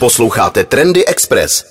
[0.00, 1.64] Posloucháte Trendy Express.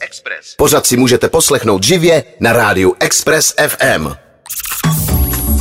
[0.58, 4.08] Pořád si můžete poslechnout živě na rádiu Express FM.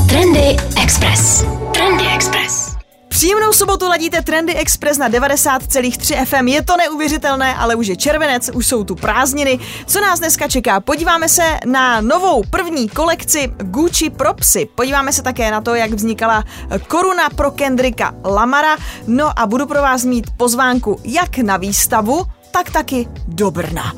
[0.09, 1.45] Trendy Express.
[1.75, 2.77] Trendy Express.
[3.09, 6.49] Příjemnou sobotu ladíte Trendy Express na 90,3 FM.
[6.49, 9.59] Je to neuvěřitelné, ale už je červenec, už jsou tu prázdniny.
[9.87, 10.81] Co nás dneska čeká?
[10.81, 14.69] Podíváme se na novou první kolekci Gucci pro psy.
[14.75, 16.45] Podíváme se také na to, jak vznikala
[16.89, 18.77] koruna pro Kendricka Lamara.
[19.07, 23.93] No a budu pro vás mít pozvánku jak na výstavu, tak taky do Brna.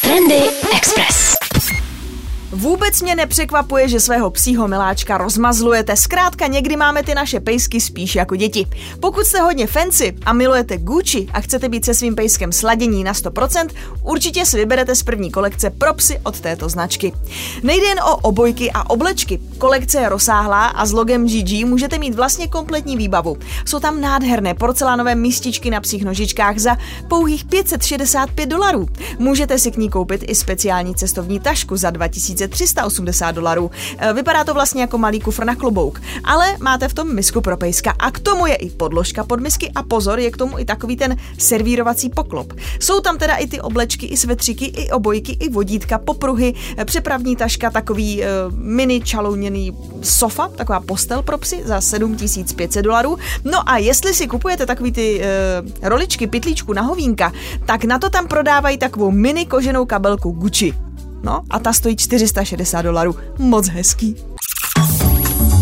[0.00, 1.17] Trendy Express.
[2.52, 5.96] Vůbec mě nepřekvapuje, že svého psího miláčka rozmazlujete.
[5.96, 8.66] Zkrátka někdy máme ty naše pejsky spíš jako děti.
[9.00, 13.12] Pokud jste hodně fancy a milujete Gucci a chcete být se svým pejskem sladění na
[13.12, 13.68] 100%,
[14.02, 17.12] určitě si vyberete z první kolekce pro psy od této značky.
[17.62, 19.40] Nejde jen o obojky a oblečky.
[19.58, 23.36] Kolekce je rozsáhlá a s logem GG můžete mít vlastně kompletní výbavu.
[23.64, 26.76] Jsou tam nádherné porcelánové místičky na psích nožičkách za
[27.08, 28.86] pouhých 565 dolarů.
[29.18, 33.70] Můžete si k ní koupit i speciální cestovní tašku za 2000 380 dolarů.
[33.98, 37.56] E, vypadá to vlastně jako malý kufr na klobouk, ale máte v tom misku pro
[37.56, 40.64] pejska a k tomu je i podložka pod misky a pozor, je k tomu i
[40.64, 42.52] takový ten servírovací poklop.
[42.80, 47.36] Jsou tam teda i ty oblečky, i svetříky, i obojky, i vodítka, popruhy, e, přepravní
[47.36, 53.18] taška, takový e, mini čalouněný sofa, taková postel pro psy za 7500 dolarů.
[53.44, 57.32] No a jestli si kupujete takový ty e, roličky, pitlíčku na hovínka,
[57.66, 60.87] tak na to tam prodávají takovou mini koženou kabelku Gucci.
[61.22, 63.16] No a ta stojí 460 dolarů.
[63.38, 64.16] Moc hezký.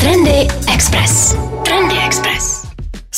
[0.01, 1.37] Trendy Express.
[1.65, 2.56] Trendy Express.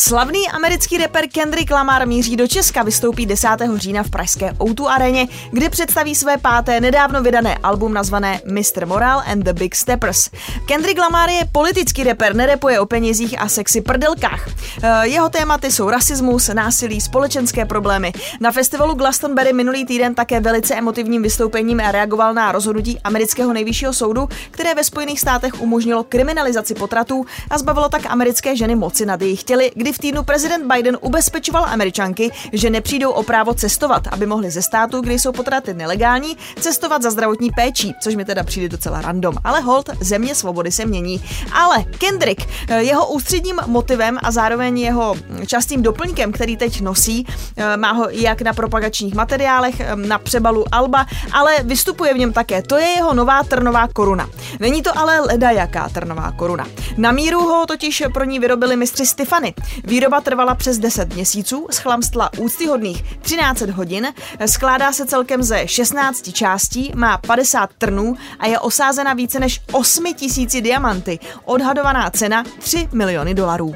[0.01, 3.49] Slavný americký rapper Kendrick Lamar míří do Česka, vystoupí 10.
[3.75, 8.87] října v pražské O2 aréně, kde představí své páté nedávno vydané album nazvané Mr.
[8.87, 10.31] Moral and the Big Steppers.
[10.67, 14.49] Kendrick Lamar je politický rapper, nerepuje o penězích a sexy prdelkách.
[14.83, 18.12] Eh, jeho tématy jsou rasismus, násilí, společenské problémy.
[18.41, 24.29] Na festivalu Glastonbury minulý týden také velice emotivním vystoupením reagoval na rozhodnutí amerického nejvyššího soudu,
[24.51, 29.45] které ve Spojených státech umožnilo kriminalizaci potratů a zbavilo tak americké ženy moci nad jejich
[29.45, 34.50] těly, kdy v týdnu prezident Biden ubezpečoval Američanky, že nepřijdou o právo cestovat, aby mohli
[34.50, 39.00] ze státu, kde jsou potraty nelegální, cestovat za zdravotní péčí, což mi teda přijde docela
[39.00, 39.34] random.
[39.44, 41.25] Ale hold, země svobody se mění.
[41.53, 45.16] Ale Kendrick, eh, jeho ústředním motivem a zároveň jeho
[45.47, 50.65] častým doplňkem, který teď nosí, eh, má ho jak na propagačních materiálech, eh, na přebalu
[50.72, 52.62] Alba, ale vystupuje v něm také.
[52.62, 54.28] To je jeho nová trnová koruna.
[54.60, 56.66] Není to ale leda jaká trnová koruna.
[56.97, 59.54] Na míru ho totiž pro ní vyrobili mistři Stefany.
[59.84, 64.06] Výroba trvala přes 10 měsíců, schlamstla úctyhodných 13 hodin,
[64.47, 70.15] skládá se celkem ze 16 částí, má 50 trnů a je osázena více než 8
[70.15, 71.19] tisíci diamanty.
[71.44, 73.75] Odhadovaná cena 3 miliony dolarů.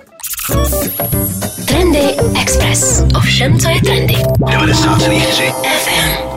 [1.66, 3.02] Trendy Express.
[3.16, 4.14] Ovšem, co je trendy?
[4.14, 6.31] 90,3 FM.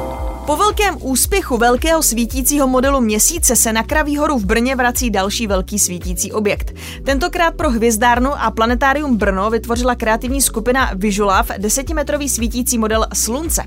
[0.46, 5.48] Po velkém úspěchu velkého svítícího modelu měsíce se na Kraví horu v Brně vrací další
[5.48, 6.72] velký svítící objekt.
[7.04, 13.64] Tentokrát pro hvězdárnu a planetárium Brno vytvořila kreativní skupina Visualav desetimetrový svítící model Slunce.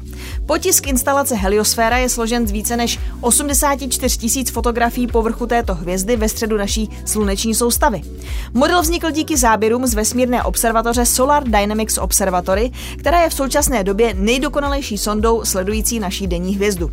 [0.46, 6.28] Potisk instalace Heliosféra je složen z více než 84 tisíc fotografií povrchu této hvězdy ve
[6.28, 8.02] středu naší sluneční soustavy.
[8.54, 14.14] Model vznikl díky záběrům z vesmírné observatoře Solar Dynamics Observatory, která je v současné době
[14.14, 16.90] nejdokonalejší sondou sledující naší denní hvězdu hvězdu.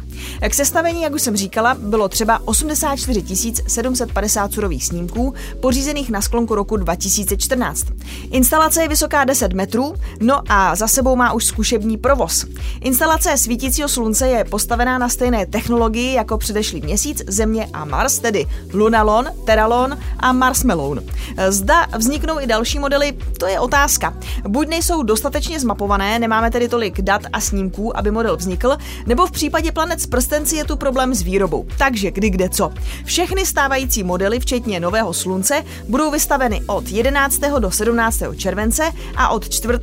[0.50, 3.24] K sestavení, jak už jsem říkala, bylo třeba 84
[3.68, 7.86] 750 surových snímků, pořízených na sklonku roku 2014.
[8.32, 12.46] Instalace je vysoká 10 metrů, no a za sebou má už zkušební provoz.
[12.82, 18.46] Instalace svítícího slunce je postavená na stejné technologii jako předešlý měsíc, Země a Mars, tedy
[18.74, 21.02] Lunalon, Teralon a Marsmelon.
[21.50, 24.14] Zda vzniknou i další modely, to je otázka.
[24.48, 29.32] Buď nejsou dostatečně zmapované, nemáme tedy tolik dat a snímků, aby model vznikl, nebo v
[29.32, 32.72] případě případě planet s prstenci je tu problém s výrobou, takže kdy kde co.
[33.06, 37.40] Všechny stávající modely, včetně nového slunce, budou vystaveny od 11.
[37.60, 38.24] do 17.
[38.38, 39.74] července a od 4.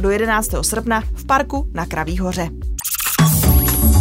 [0.00, 0.50] do 11.
[0.62, 2.48] srpna v parku na Kraví hoře.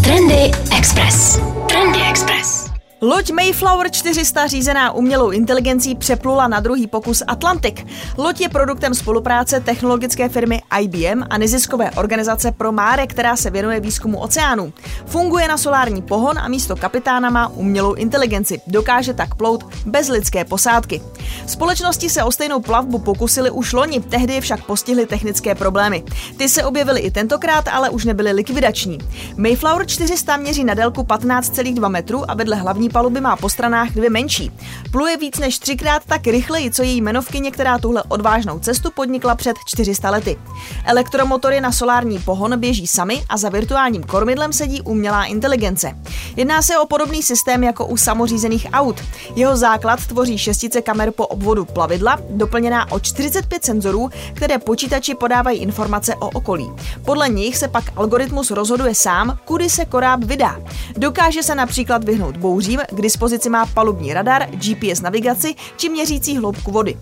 [0.03, 1.39] Trendy Express.
[1.67, 2.58] Trendy Express.
[3.01, 7.87] Loď Mayflower 400 řízená umělou inteligencí přeplula na druhý pokus Atlantik.
[8.17, 14.19] Loď je produktem spolupráce technologické firmy IBM a neziskové organizace Promáre, která se věnuje výzkumu
[14.19, 14.73] oceánů.
[15.05, 18.61] Funguje na solární pohon a místo kapitána má umělou inteligenci.
[18.67, 21.01] Dokáže tak plout bez lidské posádky.
[21.47, 26.03] Společnosti se o stejnou plavbu pokusili už loni, tehdy je však postihly technické problémy.
[26.37, 28.97] Ty se objevily i tentokrát, ale už nebyly likvidační.
[29.37, 34.09] Mayflower 400 měří na délku 15,2 metru a vedle hlavní paluby má po stranách dvě
[34.09, 34.51] menší.
[34.91, 39.57] Pluje víc než třikrát tak rychleji, co její jmenovkyně, která tuhle odvážnou cestu podnikla před
[39.65, 40.37] 400 lety.
[40.85, 45.95] Elektromotory na solární pohon běží sami a za virtuálním kormidlem sedí umělá inteligence.
[46.35, 48.95] Jedná se o podobný systém jako u samořízených aut.
[49.35, 55.59] Jeho základ tvoří šestice kamer po obvodu plavidla, doplněná o 45 senzorů, které počítači podávají
[55.59, 56.71] informace o okolí.
[57.05, 60.59] Podle nich se pak algoritmus rozhoduje sám, kudy se koráb vydá.
[60.97, 66.71] Dokáže se například vyhnout bouřím, k dispozici má palubní radar, GPS navigaci či měřící hloubku
[66.71, 66.97] vody.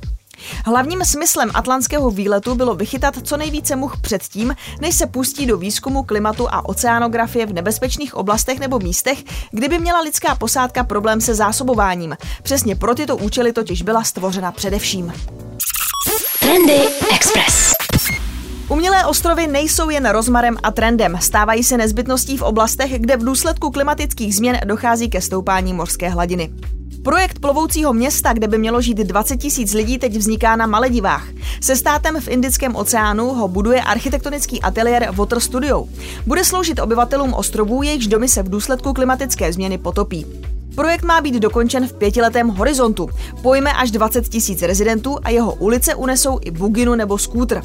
[0.66, 6.04] Hlavním smyslem atlantského výletu bylo vychytat co nejvíce much předtím, než se pustí do výzkumu
[6.04, 11.36] klimatu a oceánografie v nebezpečných oblastech nebo místech, kde by měla lidská posádka problém se
[11.36, 12.18] zásobováním.
[12.44, 15.14] Přesně pro tyto účely totiž byla stvořena především.
[16.40, 16.82] Trendy
[17.16, 17.77] Express.
[18.70, 23.72] Umělé ostrovy nejsou jen rozmarem a trendem, stávají se nezbytností v oblastech, kde v důsledku
[23.72, 26.50] klimatických změn dochází ke stoupání mořské hladiny.
[27.04, 31.28] Projekt plovoucího města, kde by mělo žít 20 tisíc lidí, teď vzniká na Maledivách.
[31.62, 35.86] Se státem v Indickém oceánu ho buduje architektonický ateliér Water Studio.
[36.26, 40.26] Bude sloužit obyvatelům ostrovů, jejichž domy se v důsledku klimatické změny potopí.
[40.76, 43.10] Projekt má být dokončen v pětiletém horizontu.
[43.42, 47.62] Pojme až 20 tisíc rezidentů a jeho ulice unesou i buginu nebo skútr.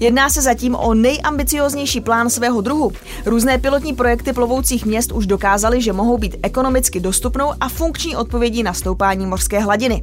[0.00, 2.92] Jedná se zatím o nejambicioznější plán svého druhu.
[3.26, 8.62] Různé pilotní projekty plovoucích měst už dokázaly, že mohou být ekonomicky dostupnou a funkční odpovědí
[8.62, 10.02] na stoupání mořské hladiny.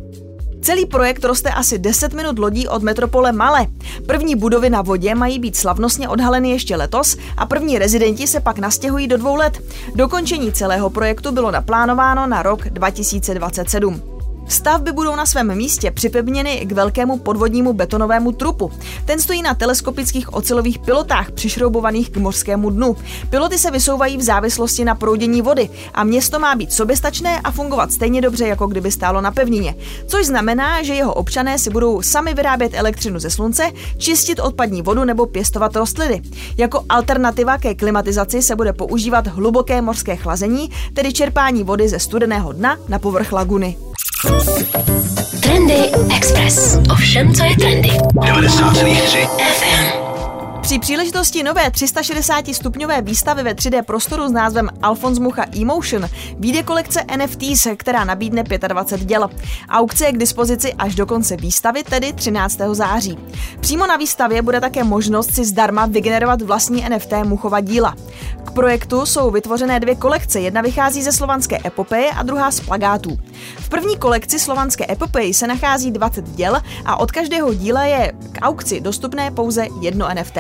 [0.61, 3.67] Celý projekt roste asi 10 minut lodí od metropole Male.
[4.07, 8.59] První budovy na vodě mají být slavnostně odhaleny ještě letos a první rezidenti se pak
[8.59, 9.61] nastěhují do dvou let.
[9.95, 14.12] Dokončení celého projektu bylo naplánováno na rok 2027.
[14.47, 18.71] Stavby budou na svém místě připevněny k velkému podvodnímu betonovému trupu.
[19.05, 22.95] Ten stojí na teleskopických ocelových pilotách přišroubovaných k mořskému dnu.
[23.29, 27.91] Piloty se vysouvají v závislosti na proudění vody a město má být soběstačné a fungovat
[27.91, 29.75] stejně dobře, jako kdyby stálo na pevnině.
[30.07, 35.03] Což znamená, že jeho občané si budou sami vyrábět elektřinu ze slunce, čistit odpadní vodu
[35.03, 36.21] nebo pěstovat rostliny.
[36.57, 42.51] Jako alternativa ke klimatizaci se bude používat hluboké mořské chlazení, tedy čerpání vody ze studeného
[42.51, 43.77] dna na povrch laguny.
[45.41, 46.77] Trendy Express.
[46.91, 47.89] Ovšem, co je trendy.
[47.89, 50.02] 90,3 FM.
[50.73, 56.09] Při příležitosti nové 360 stupňové výstavy ve 3D prostoru s názvem Alphonse Mucha Emotion
[56.39, 59.29] vyjde kolekce NFTs, která nabídne 25 děl.
[59.69, 62.57] Aukce je k dispozici až do konce výstavy, tedy 13.
[62.71, 63.17] září.
[63.59, 67.95] Přímo na výstavě bude také možnost si zdarma vygenerovat vlastní NFT Muchova díla.
[68.45, 73.19] K projektu jsou vytvořené dvě kolekce, jedna vychází ze slovanské epopeje a druhá z plagátů.
[73.57, 78.41] V první kolekci slovanské epopeji se nachází 20 děl a od každého díla je k
[78.41, 80.37] aukci dostupné pouze jedno NFT.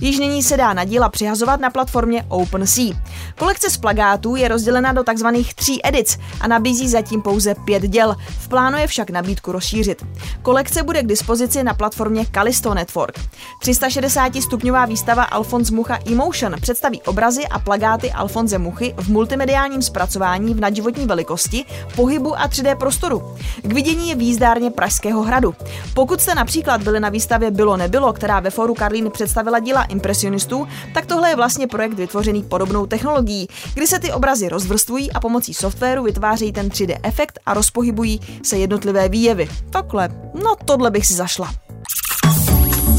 [0.00, 2.94] Již nyní se dá na díla přihazovat na platformě OpenSea.
[3.38, 5.26] Kolekce z plagátů je rozdělena do tzv.
[5.54, 8.14] tří edic a nabízí zatím pouze pět děl.
[8.28, 10.06] V plánu je však nabídku rozšířit.
[10.42, 13.20] Kolekce bude k dispozici na platformě Callisto Network.
[13.60, 20.54] 360 stupňová výstava Alphonse Mucha Emotion představí obrazy a plagáty Alfonze Muchy v multimediálním zpracování
[20.54, 21.64] v nadživotní velikosti,
[21.96, 23.36] pohybu a 3D prostoru.
[23.62, 25.54] K vidění je výzdárně Pražského hradu.
[25.94, 30.68] Pokud jste například byli na výstavě Bylo nebylo, která ve foru Karlín představila díla impresionistů,
[30.94, 35.54] tak tohle je vlastně projekt vytvořený podobnou technologií, kdy se ty obrazy rozvrstvují a pomocí
[35.54, 39.48] softwaru vytvářejí ten 3D efekt a rozpohybují se jednotlivé výjevy.
[39.70, 41.50] Takhle, no tohle bych si zašla.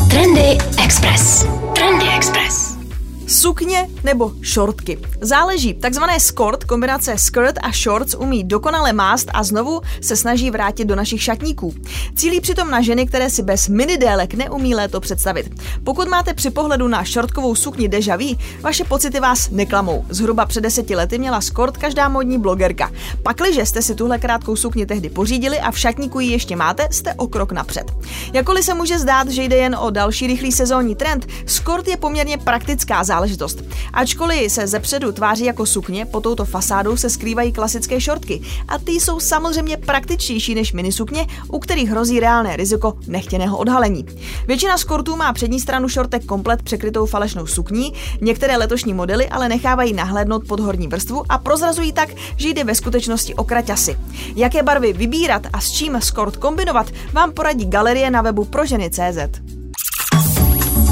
[0.09, 1.45] Trendy Express.
[1.75, 2.82] Trendy Express.
[3.27, 4.99] Sukně nebo šortky.
[5.21, 5.73] Záleží.
[5.73, 10.95] Takzvané skort, kombinace skirt a shorts umí dokonale mást a znovu se snaží vrátit do
[10.95, 11.73] našich šatníků.
[12.15, 15.61] Cílí přitom na ženy, které si bez minidélek neumí léto představit.
[15.83, 20.05] Pokud máte při pohledu na šortkovou sukni deja vu, vaše pocity vás neklamou.
[20.09, 22.91] Zhruba před deseti lety měla skort každá modní blogerka.
[23.23, 27.13] Pakliže jste si tuhle krátkou sukni tehdy pořídili a v šatníku ji ještě máte, jste
[27.13, 27.91] o krok napřed.
[28.33, 32.37] Jakkoliv se může zdát, že jde jen o další rychlý sezónní trend, skort je poměrně
[32.37, 33.63] praktická záležitost.
[33.93, 38.91] Ačkoliv se zepředu tváří jako sukně, po touto fasádou se skrývají klasické šortky a ty
[38.91, 44.05] jsou samozřejmě praktičtější než minisukně, u kterých hrozí reálné riziko nechtěného odhalení.
[44.47, 49.93] Většina skortů má přední stranu šortek komplet překrytou falešnou sukní, některé letošní modely ale nechávají
[49.93, 53.97] nahlédnout pod horní vrstvu a prozrazují tak, že jde ve skutečnosti o kraťasy.
[54.35, 59.19] Jaké barvy vybírat a s čím skort kombinovat, vám poradí galerie na webu proženy.cz.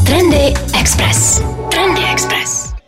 [0.06, 1.31] Trendy Express.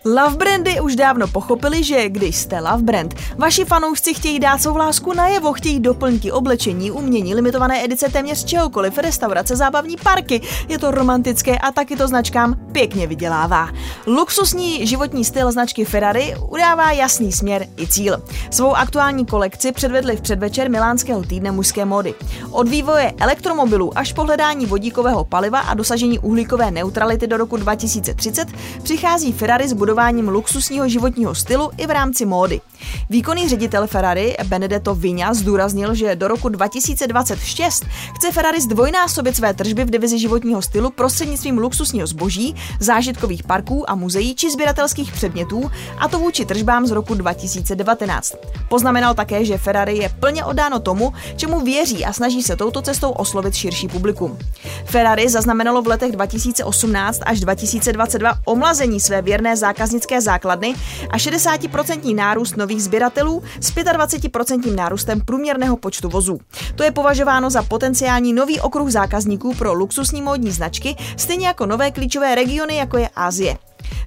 [0.05, 4.77] Love brandy už dávno pochopili, že když jste love brand, vaši fanoušci chtějí dát svou
[4.77, 10.41] lásku najevo, chtějí doplňky, oblečení, umění, limitované edice téměř čehokoliv, restaurace, zábavní parky.
[10.69, 13.69] Je to romantické a taky to značkám pěkně vydělává.
[14.07, 18.23] Luxusní životní styl značky Ferrari udává jasný směr i cíl.
[18.49, 22.13] Svou aktuální kolekci předvedli v předvečer milánského týdne mužské módy.
[22.51, 28.47] Od vývoje elektromobilů až po hledání vodíkového paliva a dosažení uhlíkové neutrality do roku 2030
[28.83, 32.61] přichází Ferrari s budováním luxusního životního stylu i v rámci módy.
[33.09, 37.85] Výkonný ředitel Ferrari Benedetto Vigna zdůraznil, že do roku 2026
[38.15, 43.95] chce Ferrari zdvojnásobit své tržby v divizi životního stylu prostřednictvím luxusního zboží, zážitkových parků a
[43.95, 48.35] muzeí či sběratelských předmětů, a to vůči tržbám z roku 2019.
[48.69, 53.11] Poznamenal také, že Ferrari je plně oddáno tomu, čemu věří a snaží se touto cestou
[53.11, 54.37] oslovit širší publikum.
[54.85, 60.75] Ferrari zaznamenalo v letech 2018 až 2022 omlazení své věrné zákaznické základny
[61.09, 66.39] a 60% nárůst nových sběratelů s 25% nárůstem průměrného počtu vozů.
[66.75, 71.91] To je považováno za potenciální nový okruh zákazníků pro luxusní módní značky, stejně jako nové
[71.91, 73.57] klíčové regiony, jako je Ázie.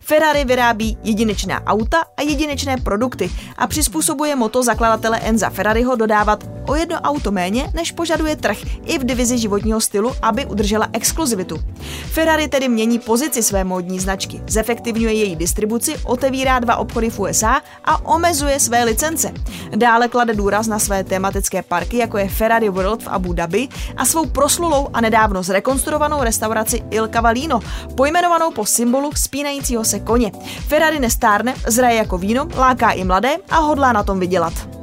[0.01, 6.75] Ferrari vyrábí jedinečná auta a jedinečné produkty a přizpůsobuje moto zakladatele Enza Ferrariho dodávat o
[6.75, 11.59] jedno auto méně, než požaduje trh i v divizi životního stylu, aby udržela exkluzivitu.
[12.07, 17.61] Ferrari tedy mění pozici své módní značky, zefektivňuje její distribuci, otevírá dva obchody v USA
[17.85, 19.33] a omezuje své licence.
[19.77, 24.05] Dále klade důraz na své tematické parky, jako je Ferrari World v Abu Dhabi a
[24.05, 27.61] svou proslulou a nedávno zrekonstruovanou restauraci Il Cavallino,
[27.95, 30.33] pojmenovanou po symbolu spínajícího se koně.
[30.69, 34.76] Ferrari nestárne, zraje jako víno, láká i mladé a hodlá na tom vydělat.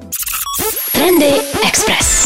[1.04, 1.36] Trendy
[1.68, 2.23] Express.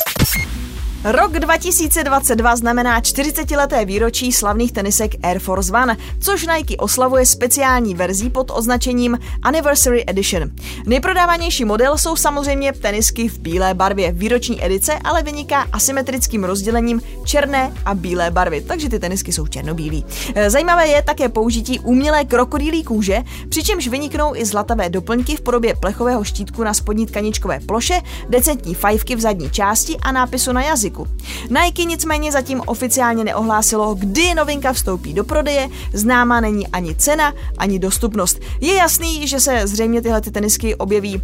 [1.04, 8.30] Rok 2022 znamená 40-leté výročí slavných tenisek Air Force One, což Nike oslavuje speciální verzí
[8.30, 10.50] pod označením Anniversary Edition.
[10.86, 14.12] Nejprodávanější model jsou samozřejmě tenisky v bílé barvě.
[14.12, 20.06] Výroční edice ale vyniká asymetrickým rozdělením černé a bílé barvy, takže ty tenisky jsou černobílí.
[20.36, 25.75] E, zajímavé je také použití umělé krokodýlí kůže, přičemž vyniknou i zlatavé doplňky v podobě
[25.75, 30.87] plechového štítku na spodní tkaničkové ploše, decentní fajfky v zadní části a nápisu na jazyku
[30.88, 31.08] jazyku.
[31.50, 37.79] Nike nicméně zatím oficiálně neohlásilo, kdy novinka vstoupí do prodeje, známa není ani cena, ani
[37.79, 38.39] dostupnost.
[38.62, 41.22] Je jasný, že se zřejmě tyhle ty tenisky objeví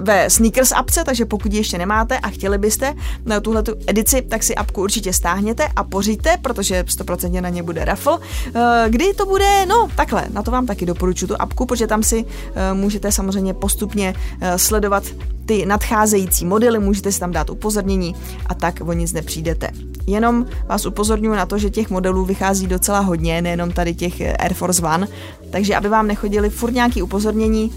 [0.00, 4.42] ve Sneakers apce, takže pokud ji ještě nemáte a chtěli byste na tuhle edici, tak
[4.42, 8.18] si apku určitě stáhněte a pořiďte, protože 100% na ně bude raffle.
[8.54, 9.66] Eh, kdy to bude?
[9.66, 12.24] No, takhle, na to vám taky doporučuji tu apku, protože tam si
[12.54, 14.14] eh, můžete samozřejmě postupně
[14.56, 15.04] sledovat
[15.46, 18.14] ty nadcházející modely, můžete si tam dát upozornění
[18.46, 19.68] a tak o nic nepřijdete.
[20.06, 24.54] Jenom vás upozorňuji na to, že těch modelů vychází docela hodně, nejenom tady těch Air
[24.54, 25.08] Force One,
[25.50, 27.72] takže aby vám nechodili furt nějaký upozornění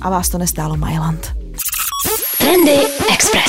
[0.00, 1.32] a vás to nestálo Myland.
[2.38, 2.78] Trendy
[3.12, 3.43] Express.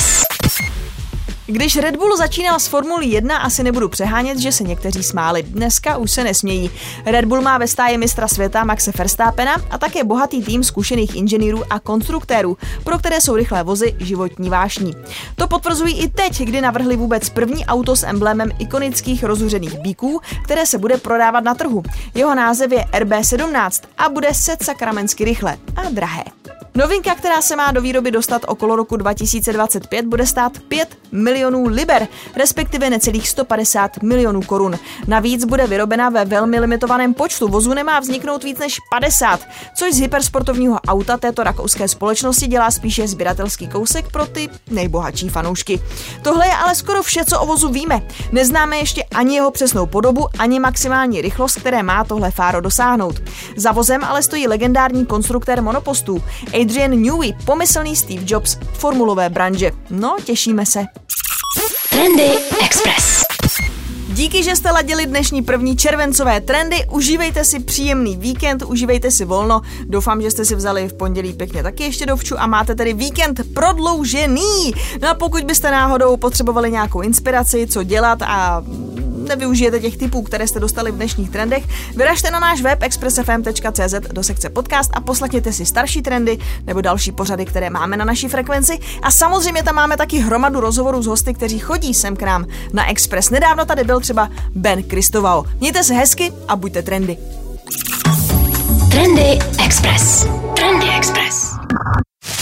[1.48, 5.42] Když Red Bull začínal s Formulí 1, asi nebudu přehánět, že se někteří smáli.
[5.42, 6.70] Dneska už se nesmějí.
[7.04, 11.62] Red Bull má ve stáji mistra světa Maxe Verstappena a také bohatý tým zkušených inženýrů
[11.70, 14.94] a konstruktérů, pro které jsou rychlé vozy životní vášní.
[15.36, 20.66] To potvrzují i teď, kdy navrhli vůbec první auto s emblémem ikonických rozhořených bíků, které
[20.66, 21.82] se bude prodávat na trhu.
[22.14, 26.24] Jeho název je RB17 a bude set sakramensky rychle a drahé.
[26.74, 32.08] Novinka, která se má do výroby dostat okolo roku 2025, bude stát 5 milionů liber,
[32.36, 34.78] respektive necelých 150 milionů korun.
[35.06, 37.48] Navíc bude vyrobena ve velmi limitovaném počtu.
[37.48, 39.40] Vozů nemá vzniknout víc než 50,
[39.74, 45.80] což z hypersportovního auta této rakouské společnosti dělá spíše sběratelský kousek pro ty nejbohatší fanoušky.
[46.22, 48.02] Tohle je ale skoro vše, co o vozu víme.
[48.32, 53.22] Neznáme ještě ani jeho přesnou podobu, ani maximální rychlost, které má tohle fáro dosáhnout.
[53.56, 56.22] Za vozem ale stojí legendární konstruktér monopostů
[56.60, 59.72] Adrian Newey, pomyslný Steve Jobs formulové branže.
[59.90, 60.86] No, těšíme se.
[61.96, 62.30] Trendy
[62.64, 63.22] Express.
[64.08, 69.60] Díky, že jste ladili dnešní první červencové trendy, užívejte si příjemný víkend, užívejte si volno,
[69.84, 73.54] doufám, že jste si vzali v pondělí pěkně taky ještě dovču a máte tedy víkend
[73.54, 74.74] prodloužený.
[75.02, 78.62] No a pokud byste náhodou potřebovali nějakou inspiraci, co dělat a
[79.28, 81.64] nevyužijete těch typů, které jste dostali v dnešních trendech,
[81.96, 87.12] vyražte na náš web expressfm.cz do sekce podcast a poslechněte si starší trendy nebo další
[87.12, 88.78] pořady, které máme na naší frekvenci.
[89.02, 92.90] A samozřejmě tam máme taky hromadu rozhovorů s hosty, kteří chodí sem k nám na
[92.90, 93.30] Express.
[93.30, 95.44] Nedávno tady byl třeba Ben Kristovao.
[95.60, 97.16] Mějte se hezky a buďte trendy.
[98.90, 100.26] Trendy Express.
[100.56, 101.55] Trendy Express.